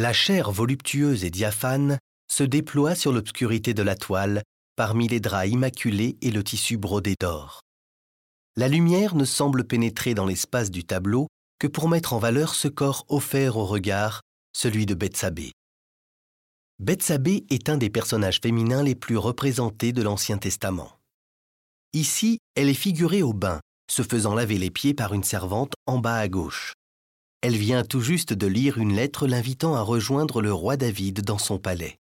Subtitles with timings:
[0.00, 4.42] La chair voluptueuse et diaphane se déploie sur l'obscurité de la toile
[4.74, 7.60] parmi les draps immaculés et le tissu brodé d'or.
[8.56, 11.26] La lumière ne semble pénétrer dans l'espace du tableau
[11.58, 14.22] que pour mettre en valeur ce corps offert au regard,
[14.54, 15.52] celui de Bethsabée.
[16.78, 20.96] Bethsabée est un des personnages féminins les plus représentés de l'Ancien Testament.
[21.92, 23.60] Ici, elle est figurée au bain,
[23.90, 26.72] se faisant laver les pieds par une servante en bas à gauche.
[27.42, 31.38] Elle vient tout juste de lire une lettre l'invitant à rejoindre le roi David dans
[31.38, 31.98] son palais.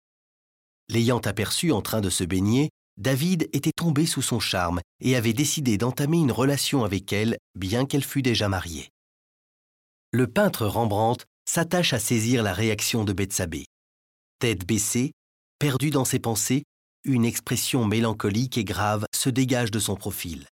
[0.89, 5.33] L'ayant aperçu en train de se baigner, David était tombé sous son charme et avait
[5.33, 8.89] décidé d'entamer une relation avec elle, bien qu'elle fût déjà mariée.
[10.11, 13.65] Le peintre Rembrandt s'attache à saisir la réaction de Bethsabée.
[14.39, 15.11] Tête baissée,
[15.59, 16.63] perdue dans ses pensées,
[17.03, 20.47] une expression mélancolique et grave se dégage de son profil.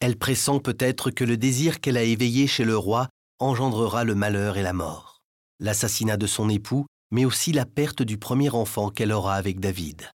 [0.00, 3.08] Elle pressent peut-être que le désir qu'elle a éveillé chez le roi
[3.40, 5.20] engendrera le malheur et la mort,
[5.58, 10.10] l'assassinat de son époux, mais aussi la perte du premier enfant qu'elle aura avec David.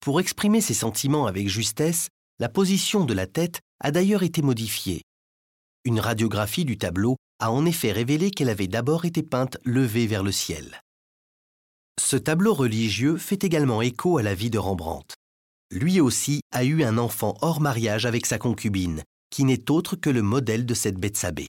[0.00, 5.02] Pour exprimer ses sentiments avec justesse, la position de la tête a d'ailleurs été modifiée.
[5.84, 10.22] Une radiographie du tableau a en effet révélé qu'elle avait d'abord été peinte levée vers
[10.22, 10.80] le ciel.
[12.00, 15.14] Ce tableau religieux fait également écho à la vie de Rembrandt.
[15.70, 20.10] Lui aussi a eu un enfant hors mariage avec sa concubine, qui n'est autre que
[20.10, 21.48] le modèle de cette Bethsabée.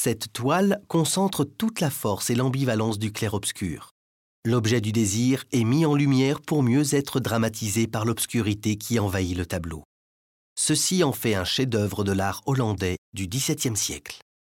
[0.00, 3.94] Cette toile concentre toute la force et l'ambivalence du clair-obscur.
[4.44, 9.36] L'objet du désir est mis en lumière pour mieux être dramatisé par l'obscurité qui envahit
[9.36, 9.82] le tableau.
[10.56, 14.20] Ceci en fait un chef-d'œuvre de l'art hollandais du XVIIe siècle.